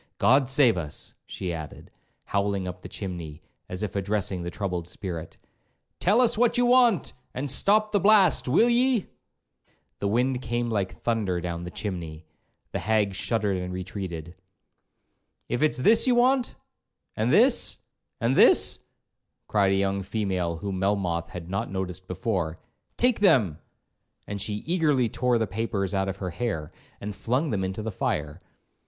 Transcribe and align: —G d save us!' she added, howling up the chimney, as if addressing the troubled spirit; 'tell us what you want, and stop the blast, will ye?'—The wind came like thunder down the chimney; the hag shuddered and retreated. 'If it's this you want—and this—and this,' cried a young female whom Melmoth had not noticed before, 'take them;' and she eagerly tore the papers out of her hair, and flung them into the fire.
—G 0.19 0.39
d 0.39 0.45
save 0.47 0.77
us!' 0.79 1.13
she 1.27 1.53
added, 1.53 1.91
howling 2.25 2.67
up 2.67 2.81
the 2.81 2.89
chimney, 2.89 3.39
as 3.69 3.83
if 3.83 3.95
addressing 3.95 4.41
the 4.41 4.49
troubled 4.49 4.87
spirit; 4.87 5.37
'tell 5.99 6.21
us 6.21 6.39
what 6.39 6.57
you 6.57 6.65
want, 6.65 7.13
and 7.35 7.51
stop 7.51 7.91
the 7.91 7.99
blast, 7.99 8.47
will 8.47 8.67
ye?'—The 8.67 10.07
wind 10.07 10.41
came 10.41 10.71
like 10.71 10.91
thunder 11.03 11.39
down 11.39 11.65
the 11.65 11.69
chimney; 11.69 12.25
the 12.71 12.79
hag 12.79 13.13
shuddered 13.13 13.57
and 13.57 13.71
retreated. 13.71 14.33
'If 15.47 15.61
it's 15.61 15.77
this 15.77 16.07
you 16.07 16.15
want—and 16.15 17.31
this—and 17.31 18.35
this,' 18.35 18.79
cried 19.47 19.71
a 19.71 19.75
young 19.75 20.01
female 20.01 20.57
whom 20.57 20.79
Melmoth 20.79 21.29
had 21.29 21.47
not 21.47 21.69
noticed 21.69 22.07
before, 22.07 22.59
'take 22.97 23.19
them;' 23.19 23.59
and 24.25 24.41
she 24.41 24.63
eagerly 24.65 25.09
tore 25.09 25.37
the 25.37 25.45
papers 25.45 25.93
out 25.93 26.09
of 26.09 26.17
her 26.17 26.31
hair, 26.31 26.71
and 26.99 27.15
flung 27.15 27.51
them 27.51 27.63
into 27.63 27.83
the 27.83 27.91
fire. 27.91 28.41